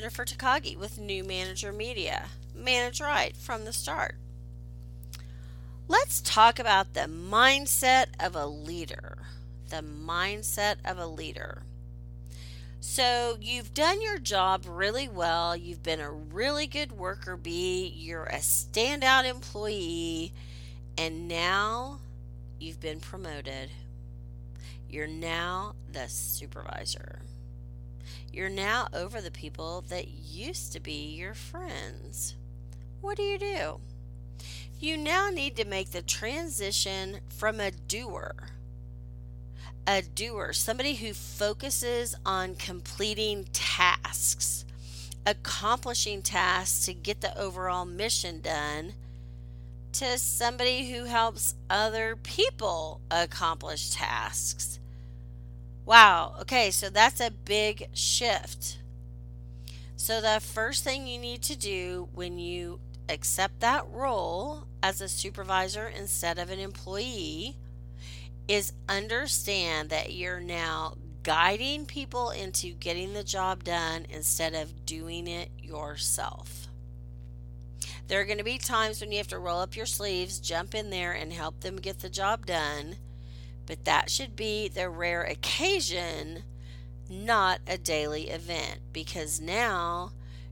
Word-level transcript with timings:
Jennifer 0.00 0.24
Takagi 0.24 0.78
with 0.78 0.98
New 0.98 1.22
Manager 1.22 1.72
Media. 1.72 2.28
Manage 2.54 3.02
right 3.02 3.36
from 3.36 3.66
the 3.66 3.72
start. 3.74 4.14
Let's 5.88 6.22
talk 6.22 6.58
about 6.58 6.94
the 6.94 7.00
mindset 7.00 8.06
of 8.18 8.34
a 8.34 8.46
leader. 8.46 9.18
The 9.68 9.82
mindset 9.82 10.76
of 10.86 10.96
a 10.96 11.06
leader. 11.06 11.64
So, 12.80 13.36
you've 13.42 13.74
done 13.74 14.00
your 14.00 14.16
job 14.16 14.64
really 14.66 15.06
well. 15.06 15.54
You've 15.54 15.82
been 15.82 16.00
a 16.00 16.10
really 16.10 16.66
good 16.66 16.92
worker 16.92 17.36
bee. 17.36 17.92
You're 17.94 18.24
a 18.24 18.38
standout 18.38 19.26
employee. 19.26 20.32
And 20.96 21.28
now 21.28 21.98
you've 22.58 22.80
been 22.80 23.00
promoted. 23.00 23.68
You're 24.88 25.06
now 25.06 25.74
the 25.92 26.08
supervisor. 26.08 27.20
You're 28.32 28.48
now 28.48 28.86
over 28.92 29.20
the 29.20 29.30
people 29.30 29.84
that 29.88 30.08
used 30.08 30.72
to 30.72 30.80
be 30.80 31.14
your 31.16 31.34
friends. 31.34 32.36
What 33.00 33.16
do 33.16 33.22
you 33.22 33.38
do? 33.38 33.80
You 34.78 34.96
now 34.96 35.30
need 35.30 35.56
to 35.56 35.64
make 35.64 35.90
the 35.90 36.00
transition 36.00 37.20
from 37.28 37.60
a 37.60 37.70
doer, 37.70 38.34
a 39.86 40.02
doer, 40.02 40.52
somebody 40.52 40.94
who 40.94 41.12
focuses 41.12 42.14
on 42.24 42.54
completing 42.54 43.44
tasks, 43.52 44.64
accomplishing 45.26 46.22
tasks 46.22 46.86
to 46.86 46.94
get 46.94 47.20
the 47.20 47.36
overall 47.38 47.84
mission 47.84 48.40
done, 48.40 48.94
to 49.92 50.16
somebody 50.18 50.92
who 50.92 51.04
helps 51.04 51.56
other 51.68 52.16
people 52.16 53.00
accomplish 53.10 53.90
tasks. 53.90 54.78
Wow, 55.84 56.36
okay, 56.42 56.70
so 56.70 56.88
that's 56.90 57.20
a 57.20 57.30
big 57.30 57.88
shift. 57.94 58.78
So, 59.96 60.20
the 60.20 60.40
first 60.40 60.84
thing 60.84 61.06
you 61.06 61.18
need 61.18 61.42
to 61.42 61.56
do 61.56 62.08
when 62.14 62.38
you 62.38 62.80
accept 63.08 63.60
that 63.60 63.86
role 63.90 64.64
as 64.82 65.00
a 65.00 65.08
supervisor 65.08 65.86
instead 65.88 66.38
of 66.38 66.50
an 66.50 66.58
employee 66.58 67.56
is 68.48 68.72
understand 68.88 69.90
that 69.90 70.12
you're 70.12 70.40
now 70.40 70.94
guiding 71.22 71.86
people 71.86 72.30
into 72.30 72.72
getting 72.72 73.12
the 73.12 73.24
job 73.24 73.64
done 73.64 74.06
instead 74.08 74.54
of 74.54 74.86
doing 74.86 75.26
it 75.26 75.50
yourself. 75.62 76.68
There 78.08 78.20
are 78.20 78.24
going 78.24 78.38
to 78.38 78.44
be 78.44 78.58
times 78.58 79.00
when 79.00 79.12
you 79.12 79.18
have 79.18 79.28
to 79.28 79.38
roll 79.38 79.60
up 79.60 79.76
your 79.76 79.86
sleeves, 79.86 80.40
jump 80.40 80.74
in 80.74 80.90
there, 80.90 81.12
and 81.12 81.32
help 81.32 81.60
them 81.60 81.76
get 81.76 82.00
the 82.00 82.08
job 82.08 82.46
done, 82.46 82.96
but 83.70 83.84
that 83.84 84.10
should 84.10 84.34
be 84.34 84.66
the 84.66 84.90
rare 84.90 85.22
occasion, 85.22 86.42
not 87.08 87.60
a 87.68 87.78
daily 87.78 88.28
event, 88.28 88.80
because 88.92 89.40
now 89.40 90.10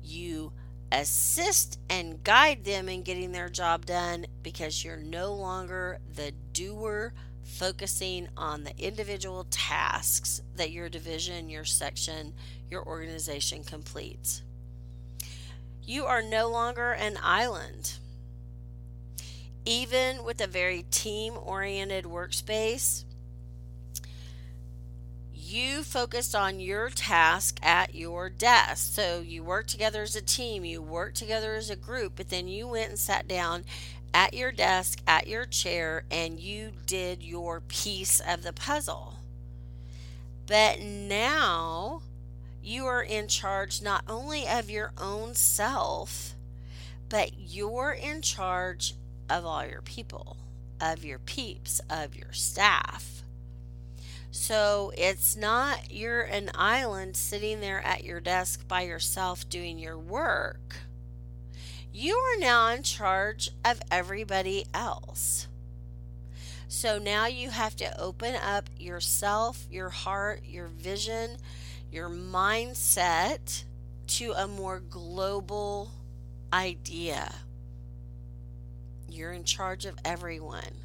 you 0.00 0.52
assist 0.92 1.80
and 1.88 2.22
guide 2.22 2.62
them 2.62 2.88
in 2.88 3.02
getting 3.02 3.32
their 3.32 3.48
job 3.48 3.84
done 3.84 4.26
because 4.44 4.84
you're 4.84 4.96
no 4.96 5.34
longer 5.34 5.98
the 6.14 6.30
doer 6.52 7.12
focusing 7.42 8.28
on 8.36 8.62
the 8.62 8.78
individual 8.78 9.44
tasks 9.50 10.40
that 10.54 10.70
your 10.70 10.88
division, 10.88 11.50
your 11.50 11.64
section, 11.64 12.32
your 12.70 12.86
organization 12.86 13.64
completes. 13.64 14.44
You 15.82 16.04
are 16.04 16.22
no 16.22 16.48
longer 16.48 16.92
an 16.92 17.18
island. 17.20 17.94
Even 19.64 20.24
with 20.24 20.40
a 20.40 20.46
very 20.46 20.84
team 20.90 21.34
oriented 21.36 22.04
workspace, 22.04 23.04
you 25.32 25.82
focused 25.82 26.34
on 26.34 26.60
your 26.60 26.88
task 26.90 27.58
at 27.62 27.94
your 27.94 28.30
desk. 28.30 28.94
So 28.94 29.20
you 29.20 29.42
work 29.42 29.66
together 29.66 30.02
as 30.02 30.16
a 30.16 30.22
team, 30.22 30.64
you 30.64 30.80
work 30.80 31.14
together 31.14 31.54
as 31.54 31.70
a 31.70 31.76
group, 31.76 32.14
but 32.16 32.30
then 32.30 32.48
you 32.48 32.68
went 32.68 32.90
and 32.90 32.98
sat 32.98 33.26
down 33.26 33.64
at 34.14 34.34
your 34.34 34.52
desk, 34.52 35.00
at 35.06 35.26
your 35.26 35.44
chair, 35.46 36.04
and 36.10 36.38
you 36.40 36.72
did 36.86 37.22
your 37.22 37.60
piece 37.60 38.20
of 38.20 38.42
the 38.42 38.52
puzzle. 38.52 39.16
But 40.46 40.80
now 40.80 42.02
you 42.62 42.86
are 42.86 43.02
in 43.02 43.28
charge 43.28 43.82
not 43.82 44.04
only 44.08 44.46
of 44.48 44.70
your 44.70 44.92
own 44.98 45.34
self, 45.34 46.34
but 47.08 47.32
you're 47.36 47.92
in 47.92 48.22
charge 48.22 48.94
of 49.30 49.46
all 49.46 49.64
your 49.64 49.82
people, 49.82 50.36
of 50.80 51.04
your 51.04 51.18
peeps, 51.18 51.80
of 51.88 52.14
your 52.16 52.32
staff. 52.32 53.22
So 54.30 54.92
it's 54.96 55.36
not 55.36 55.92
you're 55.92 56.22
an 56.22 56.50
island 56.54 57.16
sitting 57.16 57.60
there 57.60 57.84
at 57.84 58.04
your 58.04 58.20
desk 58.20 58.66
by 58.68 58.82
yourself 58.82 59.48
doing 59.48 59.78
your 59.78 59.98
work. 59.98 60.76
You 61.92 62.14
are 62.16 62.38
now 62.38 62.68
in 62.68 62.82
charge 62.84 63.50
of 63.64 63.80
everybody 63.90 64.66
else. 64.72 65.48
So 66.68 66.98
now 67.00 67.26
you 67.26 67.50
have 67.50 67.74
to 67.76 68.00
open 68.00 68.36
up 68.36 68.70
yourself, 68.78 69.66
your 69.68 69.90
heart, 69.90 70.42
your 70.44 70.68
vision, 70.68 71.38
your 71.90 72.08
mindset 72.08 73.64
to 74.06 74.32
a 74.32 74.46
more 74.46 74.78
global 74.78 75.90
idea. 76.52 77.34
You're 79.12 79.32
in 79.32 79.44
charge 79.44 79.86
of 79.86 79.98
everyone. 80.04 80.84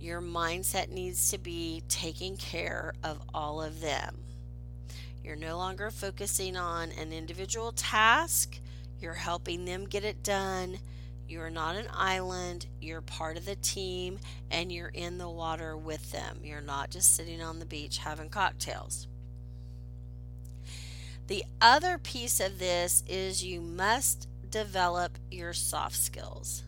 Your 0.00 0.20
mindset 0.20 0.90
needs 0.90 1.30
to 1.30 1.38
be 1.38 1.82
taking 1.88 2.36
care 2.36 2.94
of 3.02 3.20
all 3.34 3.60
of 3.62 3.80
them. 3.80 4.24
You're 5.24 5.36
no 5.36 5.56
longer 5.56 5.90
focusing 5.90 6.56
on 6.56 6.90
an 6.92 7.12
individual 7.12 7.72
task, 7.72 8.60
you're 9.00 9.14
helping 9.14 9.64
them 9.64 9.84
get 9.84 10.04
it 10.04 10.22
done. 10.22 10.78
You're 11.28 11.50
not 11.50 11.76
an 11.76 11.88
island, 11.92 12.66
you're 12.80 13.02
part 13.02 13.36
of 13.36 13.44
the 13.44 13.56
team, 13.56 14.18
and 14.50 14.72
you're 14.72 14.88
in 14.88 15.18
the 15.18 15.28
water 15.28 15.76
with 15.76 16.10
them. 16.10 16.38
You're 16.42 16.62
not 16.62 16.90
just 16.90 17.14
sitting 17.14 17.42
on 17.42 17.58
the 17.58 17.66
beach 17.66 17.98
having 17.98 18.30
cocktails. 18.30 19.06
The 21.26 21.44
other 21.60 21.98
piece 21.98 22.40
of 22.40 22.58
this 22.58 23.04
is 23.06 23.44
you 23.44 23.60
must 23.60 24.26
develop 24.50 25.18
your 25.30 25.52
soft 25.52 25.96
skills. 25.96 26.64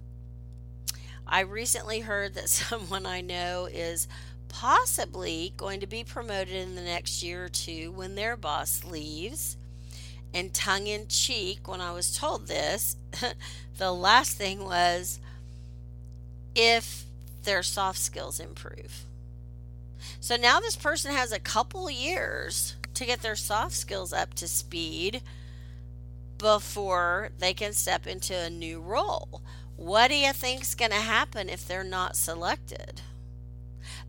I 1.31 1.41
recently 1.41 2.01
heard 2.01 2.35
that 2.35 2.49
someone 2.51 3.07
I 3.07 3.21
know 3.21 3.69
is 3.71 4.09
possibly 4.49 5.55
going 5.57 5.79
to 5.81 5.87
be 5.87 6.03
promoted 6.03 6.55
in 6.55 6.75
the 6.75 6.83
next 6.83 7.23
year 7.23 7.45
or 7.45 7.49
two 7.49 7.93
when 7.93 8.17
their 8.17 8.37
boss 8.37 8.85
leaves. 8.85 9.57
And 10.35 10.53
tongue 10.53 10.87
in 10.87 11.09
cheek, 11.09 11.67
when 11.67 11.81
I 11.81 11.93
was 11.93 12.17
told 12.17 12.47
this, 12.47 12.97
the 13.79 13.93
last 13.93 14.37
thing 14.37 14.65
was 14.65 15.21
if 16.55 17.05
their 17.45 17.63
soft 17.63 17.99
skills 17.99 18.39
improve. 18.39 19.05
So 20.21 20.37
now 20.37 20.61
this 20.61 20.77
person 20.77 21.13
has 21.13 21.33
a 21.33 21.39
couple 21.41 21.91
years 21.91 22.75
to 22.95 23.07
get 23.07 23.23
their 23.23 23.37
soft 23.37 23.75
skills 23.75 24.13
up 24.13 24.35
to 24.35 24.49
speed 24.49 25.23
before 26.39 27.31
they 27.39 27.55
can 27.55 27.73
step 27.73 28.07
into 28.07 28.37
a 28.37 28.51
new 28.51 28.81
role. 28.81 29.43
What 29.81 30.09
do 30.09 30.15
you 30.15 30.35
think's 30.35 30.75
going 30.75 30.91
to 30.91 30.99
happen 30.99 31.49
if 31.49 31.67
they're 31.67 31.83
not 31.83 32.15
selected? 32.15 33.01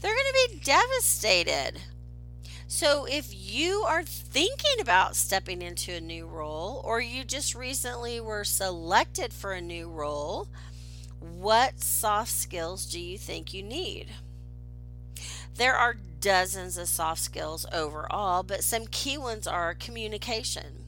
They're 0.02 0.14
going 0.14 0.34
to 0.34 0.50
be 0.50 0.60
devastated. 0.60 1.80
So, 2.68 3.06
if 3.06 3.28
you 3.34 3.84
are 3.88 4.04
thinking 4.04 4.82
about 4.82 5.16
stepping 5.16 5.62
into 5.62 5.94
a 5.94 6.02
new 6.02 6.28
role, 6.28 6.82
or 6.86 7.00
you 7.02 7.24
just 7.24 7.56
recently 7.56 8.20
were 8.20 8.44
selected 8.44 9.34
for 9.34 9.54
a 9.54 9.62
new 9.62 9.90
role, 9.90 10.50
What 11.20 11.82
soft 11.82 12.32
skills 12.32 12.86
do 12.86 13.00
you 13.00 13.18
think 13.18 13.54
you 13.54 13.64
need? 13.64 14.08
There 15.56 15.76
are 15.76 15.94
dozens 16.20 16.78
of 16.78 16.88
soft 16.90 17.22
skills 17.22 17.66
overall, 17.72 18.44
but 18.44 18.64
some 18.64 18.86
key 18.88 19.18
ones 19.18 19.48
are 19.48 19.74
communication. 19.74 20.86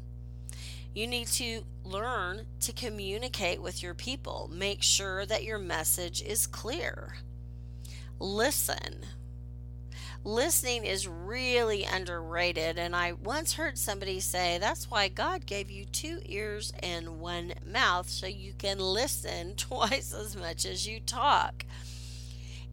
You 0.93 1.07
need 1.07 1.27
to 1.29 1.65
learn 1.83 2.45
to 2.61 2.73
communicate 2.73 3.61
with 3.61 3.83
your 3.83 3.93
people. 3.93 4.49
Make 4.51 4.83
sure 4.83 5.25
that 5.25 5.43
your 5.43 5.59
message 5.59 6.21
is 6.21 6.47
clear. 6.47 7.17
Listen. 8.19 9.05
Listening 10.25 10.85
is 10.85 11.05
really 11.05 11.83
underrated, 11.83 12.77
and 12.77 12.95
I 12.95 13.11
once 13.11 13.53
heard 13.53 13.77
somebody 13.77 14.21
say 14.21 14.57
that's 14.57 14.89
why 14.89 15.09
God 15.09 15.45
gave 15.45 15.69
you 15.69 15.83
two 15.83 16.21
ears 16.25 16.71
and 16.81 17.19
one 17.19 17.53
mouth 17.65 18.09
so 18.09 18.27
you 18.27 18.53
can 18.57 18.79
listen 18.79 19.55
twice 19.57 20.13
as 20.13 20.35
much 20.35 20.65
as 20.65 20.87
you 20.87 21.01
talk 21.01 21.65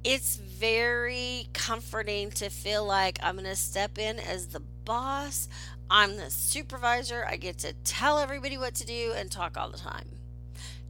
it's 0.02 0.36
very 0.36 1.48
comforting 1.52 2.30
to 2.30 2.48
feel 2.48 2.84
like 2.84 3.18
I'm 3.22 3.34
going 3.34 3.44
to 3.44 3.56
step 3.56 3.98
in 3.98 4.18
as 4.18 4.48
the 4.48 4.62
boss. 4.84 5.48
I'm 5.90 6.16
the 6.16 6.30
supervisor. 6.30 7.24
I 7.28 7.36
get 7.36 7.58
to 7.58 7.72
tell 7.84 8.18
everybody 8.18 8.56
what 8.56 8.74
to 8.76 8.86
do 8.86 9.12
and 9.16 9.30
talk 9.30 9.56
all 9.56 9.70
the 9.70 9.78
time. 9.78 10.18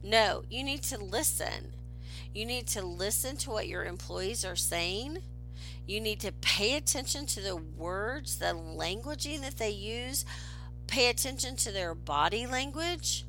No, 0.03 0.43
you 0.49 0.63
need 0.63 0.83
to 0.83 0.97
listen. 0.97 1.75
You 2.33 2.45
need 2.45 2.67
to 2.67 2.81
listen 2.81 3.37
to 3.37 3.49
what 3.49 3.67
your 3.67 3.83
employees 3.83 4.45
are 4.45 4.55
saying. 4.55 5.19
You 5.85 5.99
need 5.99 6.19
to 6.21 6.31
pay 6.31 6.75
attention 6.75 7.25
to 7.27 7.41
the 7.41 7.55
words, 7.55 8.37
the 8.37 8.53
languaging 8.53 9.41
that 9.41 9.57
they 9.57 9.71
use. 9.71 10.25
Pay 10.87 11.09
attention 11.09 11.55
to 11.57 11.71
their 11.71 11.93
body 11.93 12.45
language 12.45 13.25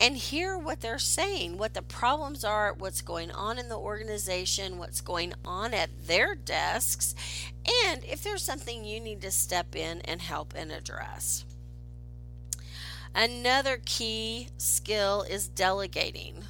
and 0.00 0.16
hear 0.16 0.58
what 0.58 0.80
they're 0.80 0.98
saying, 0.98 1.58
what 1.58 1.74
the 1.74 1.82
problems 1.82 2.44
are, 2.44 2.72
what's 2.72 3.02
going 3.02 3.30
on 3.30 3.58
in 3.58 3.68
the 3.68 3.78
organization, 3.78 4.78
what's 4.78 5.00
going 5.00 5.34
on 5.44 5.74
at 5.74 6.06
their 6.06 6.34
desks, 6.34 7.14
and 7.86 8.04
if 8.04 8.22
there's 8.22 8.42
something 8.42 8.84
you 8.84 9.00
need 9.00 9.20
to 9.22 9.30
step 9.30 9.76
in 9.76 10.00
and 10.02 10.20
help 10.20 10.54
and 10.56 10.72
address. 10.72 11.44
Another 13.14 13.78
key 13.84 14.48
skill 14.56 15.22
is 15.22 15.46
delegating. 15.46 16.44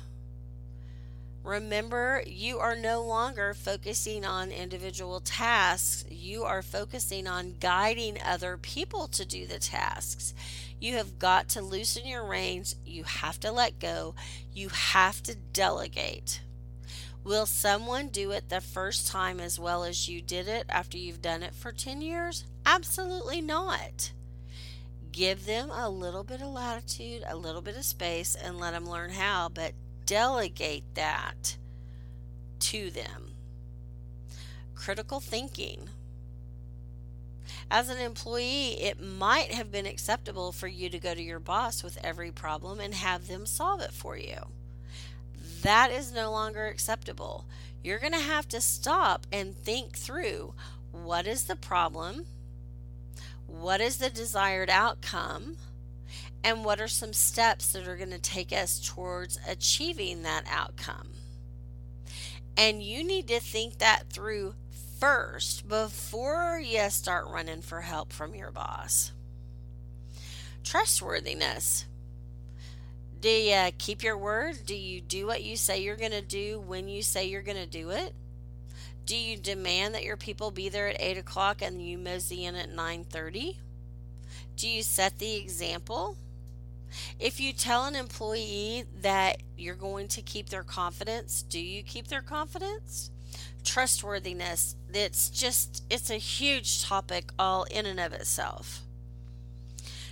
Remember, 1.44 2.23
you 2.25 2.61
are 2.61 2.77
no 2.77 3.03
longer 3.03 3.53
focusing 3.53 4.25
on 4.25 4.53
individual 4.53 5.19
tasks. 5.19 6.05
You 6.09 6.44
are 6.44 6.62
focusing 6.62 7.27
on 7.27 7.56
guiding 7.59 8.19
other 8.25 8.56
people 8.56 9.09
to 9.09 9.25
do 9.25 9.47
the 9.47 9.59
tasks. 9.59 10.35
You 10.81 10.94
have 10.97 11.19
got 11.19 11.49
to 11.50 11.62
loosen 11.62 12.06
your 12.06 12.25
reins. 12.25 12.77
You 12.87 13.03
have 13.05 13.41
to 13.41 13.50
let 13.50 13.81
go. 13.81 14.15
You 14.53 14.69
have 14.69 15.21
to 15.25 15.35
delegate. 15.35 16.41
Will 17.25 17.47
someone 17.47 18.09
do 18.09 18.31
it 18.31 18.49
the 18.49 18.61
first 18.61 19.09
time 19.09 19.41
as 19.41 19.59
well 19.59 19.85
as 19.85 20.09
you 20.09 20.21
did 20.21 20.47
it 20.49 20.67
after 20.69 20.97
you've 20.97 21.23
done 21.23 21.43
it 21.43 21.55
for 21.55 21.73
10 21.73 22.03
years? 22.03 22.45
Absolutely 22.65 23.41
not. 23.41 24.12
Give 25.11 25.45
them 25.45 25.71
a 25.71 25.91
little 25.91 26.25
bit 26.25 26.41
of 26.41 26.49
latitude, 26.49 27.23
a 27.29 27.37
little 27.37 27.62
bit 27.62 27.77
of 27.77 27.85
space, 27.85 28.35
and 28.35 28.59
let 28.59 28.73
them 28.73 28.88
learn 28.88 29.11
how, 29.11 29.49
but 29.49 29.73
delegate 30.06 30.84
that 30.94 31.56
to 32.60 32.90
them. 32.90 33.34
Critical 34.75 35.20
thinking. 35.20 35.88
As 37.70 37.88
an 37.88 37.99
employee, 37.99 38.81
it 38.82 39.00
might 39.00 39.52
have 39.52 39.72
been 39.72 39.87
acceptable 39.87 40.52
for 40.52 40.69
you 40.69 40.90
to 40.90 40.99
go 40.99 41.14
to 41.14 41.22
your 41.22 41.40
boss 41.40 41.82
with 41.82 41.99
every 42.04 42.31
problem 42.31 42.81
and 42.81 42.94
have 42.94 43.28
them 43.28 43.46
solve 43.46 43.81
it 43.81 43.93
for 43.93 44.16
you. 44.16 44.38
That 45.62 45.90
is 45.90 46.12
no 46.12 46.31
longer 46.31 46.66
acceptable. 46.66 47.46
You're 47.82 47.99
going 47.99 48.12
to 48.12 48.19
have 48.19 48.49
to 48.49 48.60
stop 48.60 49.26
and 49.32 49.56
think 49.56 49.96
through 49.96 50.54
what 50.93 51.26
is 51.26 51.44
the 51.44 51.56
problem? 51.56 52.26
What 53.46 53.81
is 53.81 53.96
the 53.96 54.10
desired 54.10 54.70
outcome? 54.70 55.56
And 56.44 56.64
what 56.64 56.81
are 56.81 56.88
some 56.88 57.12
steps 57.12 57.73
that 57.73 57.87
are 57.87 57.97
going 57.97 58.11
to 58.11 58.19
take 58.19 58.53
us 58.53 58.81
towards 58.81 59.38
achieving 59.47 60.23
that 60.23 60.44
outcome? 60.50 61.12
And 62.56 62.82
you 62.82 63.05
need 63.05 63.29
to 63.29 63.41
think 63.41 63.79
that 63.79 64.11
through 64.11 64.55
first 64.99 65.69
before 65.69 66.61
you 66.61 66.91
start 66.91 67.26
running 67.29 67.62
for 67.62 67.81
help 67.81 68.12
from 68.12 68.35
your 68.35 68.50
boss. 68.50 69.12
Trustworthiness. 70.62 71.87
Do 73.19 73.29
you 73.29 73.70
keep 73.79 74.03
your 74.03 74.19
word? 74.19 74.59
Do 74.67 74.75
you 74.75 75.00
do 75.00 75.26
what 75.26 75.43
you 75.43 75.56
say 75.56 75.81
you're 75.81 75.97
going 75.97 76.11
to 76.11 76.23
do 76.23 76.61
when 76.61 76.88
you 76.88 77.03
say 77.03 77.26
you're 77.26 77.43
going 77.43 77.56
to 77.56 77.67
do 77.67 77.91
it? 77.91 78.14
Do 79.05 79.17
you 79.17 79.37
demand 79.37 79.94
that 79.94 80.05
your 80.05 80.17
people 80.17 80.50
be 80.50 80.69
there 80.69 80.88
at 80.88 81.00
8 81.00 81.19
o'clock 81.19 81.62
and 81.62 81.82
you 81.82 81.99
mosey 81.99 82.44
in 82.44 82.55
at 82.55 82.70
9.30? 82.70 83.56
Do 84.56 84.69
you 84.69 84.82
set 84.82 85.19
the 85.19 85.37
example? 85.37 86.16
If 87.19 87.40
you 87.40 87.52
tell 87.52 87.84
an 87.84 87.96
employee 87.96 88.84
that 89.00 89.38
you're 89.56 89.75
going 89.75 90.08
to 90.08 90.22
keep 90.22 90.50
their 90.50 90.62
confidence, 90.62 91.43
do 91.43 91.58
you 91.58 91.82
keep 91.82 92.08
their 92.08 92.22
confidence? 92.22 93.10
trustworthiness 93.64 94.76
it's 94.93 95.31
just 95.31 95.84
it's 95.88 96.10
a 96.10 96.16
huge 96.16 96.82
topic 96.82 97.31
all 97.38 97.64
in 97.64 97.87
and 97.87 98.00
of 98.00 98.12
itself 98.12 98.82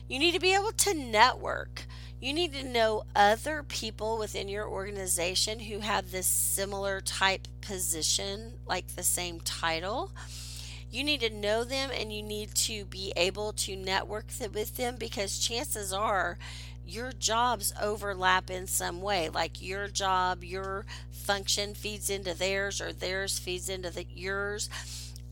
you 0.08 0.18
need 0.18 0.32
to 0.32 0.40
be 0.40 0.54
able 0.54 0.72
to 0.72 0.94
network 0.94 1.84
you 2.20 2.32
need 2.32 2.52
to 2.52 2.64
know 2.64 3.04
other 3.16 3.62
people 3.62 4.18
within 4.18 4.48
your 4.48 4.68
organization 4.68 5.58
who 5.58 5.80
have 5.80 6.10
this 6.10 6.26
similar 6.26 7.00
type 7.00 7.48
position 7.60 8.52
like 8.66 8.86
the 8.88 9.02
same 9.02 9.40
title 9.40 10.12
you 10.90 11.04
need 11.04 11.20
to 11.20 11.30
know 11.30 11.64
them 11.64 11.90
and 11.96 12.12
you 12.12 12.22
need 12.22 12.54
to 12.54 12.84
be 12.84 13.12
able 13.16 13.52
to 13.52 13.76
network 13.76 14.26
with 14.52 14.76
them 14.76 14.96
because 14.96 15.38
chances 15.38 15.92
are 15.92 16.38
your 16.86 17.12
jobs 17.12 17.72
overlap 17.80 18.50
in 18.50 18.66
some 18.66 19.00
way. 19.00 19.28
Like 19.28 19.62
your 19.62 19.86
job, 19.88 20.42
your 20.42 20.84
function 21.10 21.74
feeds 21.74 22.10
into 22.10 22.36
theirs, 22.36 22.80
or 22.80 22.92
theirs 22.92 23.38
feeds 23.38 23.68
into 23.68 23.90
the, 23.90 24.06
yours. 24.14 24.68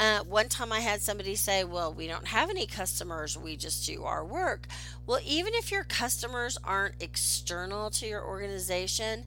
Uh, 0.00 0.20
one 0.20 0.48
time 0.48 0.72
I 0.72 0.78
had 0.80 1.02
somebody 1.02 1.34
say, 1.34 1.64
Well, 1.64 1.92
we 1.92 2.06
don't 2.06 2.28
have 2.28 2.50
any 2.50 2.66
customers, 2.66 3.36
we 3.36 3.56
just 3.56 3.84
do 3.84 4.04
our 4.04 4.24
work. 4.24 4.68
Well, 5.06 5.18
even 5.26 5.54
if 5.54 5.72
your 5.72 5.82
customers 5.82 6.56
aren't 6.62 7.02
external 7.02 7.90
to 7.90 8.06
your 8.06 8.24
organization, 8.24 9.24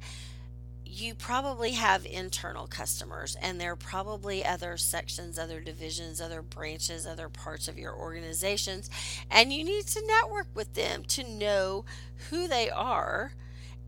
you 0.92 1.16
probably 1.16 1.72
have 1.72 2.06
internal 2.06 2.68
customers, 2.68 3.38
and 3.42 3.60
there 3.60 3.72
are 3.72 3.78
probably 3.78 4.46
other 4.46 4.76
sections, 4.76 5.40
other 5.40 5.62
divisions, 5.62 6.20
other 6.20 6.42
branches, 6.42 7.08
other 7.08 7.30
parts 7.30 7.68
of 7.70 7.80
your 7.80 7.96
organizations, 7.96 8.90
and 9.30 9.54
you 9.54 9.64
need 9.64 9.88
to 9.88 10.06
network 10.06 10.48
with 10.54 10.74
them 10.74 11.04
to 11.06 11.24
know 11.24 11.86
who 12.30 12.48
they 12.48 12.70
are 12.70 13.34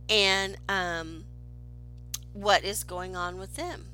and 0.08 0.56
um, 0.70 1.26
what 2.32 2.64
is 2.64 2.84
going 2.86 3.16
on 3.16 3.38
with 3.38 3.56
them. 3.56 3.86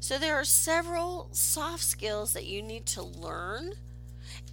So, 0.00 0.18
there 0.18 0.34
are 0.34 0.44
several 0.44 1.28
soft 1.32 1.84
skills 1.84 2.32
that 2.32 2.44
you 2.44 2.60
need 2.60 2.86
to 2.86 3.02
learn 3.02 3.72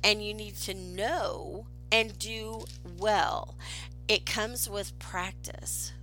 and 0.04 0.24
you 0.24 0.34
need 0.34 0.56
to 0.58 0.74
know 0.74 1.66
and 1.92 2.18
do 2.20 2.66
well. 3.00 3.56
It 4.08 4.26
comes 4.26 4.70
with 4.70 4.98
practice. 5.00 5.94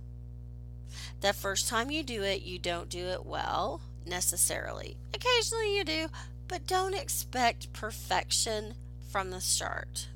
The 1.21 1.33
first 1.33 1.67
time 1.67 1.91
you 1.91 2.01
do 2.01 2.23
it, 2.23 2.41
you 2.41 2.57
don't 2.57 2.89
do 2.89 3.05
it 3.05 3.27
well 3.27 3.81
necessarily. 4.07 4.97
Occasionally 5.13 5.77
you 5.77 5.83
do, 5.83 6.07
but 6.47 6.65
don't 6.65 6.95
expect 6.95 7.71
perfection 7.73 8.73
from 9.11 9.29
the 9.29 9.39
start. 9.39 10.07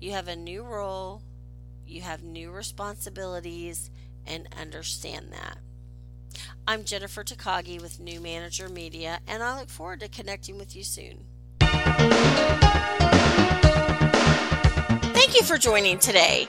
You 0.00 0.10
have 0.10 0.26
a 0.26 0.34
new 0.34 0.64
role, 0.64 1.22
you 1.86 2.00
have 2.00 2.24
new 2.24 2.50
responsibilities, 2.50 3.90
and 4.26 4.48
understand 4.58 5.28
that. 5.30 5.58
I'm 6.66 6.82
Jennifer 6.82 7.22
Takagi 7.22 7.80
with 7.80 8.00
New 8.00 8.20
Manager 8.20 8.68
Media, 8.68 9.20
and 9.28 9.40
I 9.40 9.56
look 9.56 9.68
forward 9.68 10.00
to 10.00 10.08
connecting 10.08 10.58
with 10.58 10.74
you 10.74 10.82
soon. 10.82 11.26
Thank 15.12 15.36
you 15.36 15.42
for 15.44 15.58
joining 15.58 16.00
today 16.00 16.48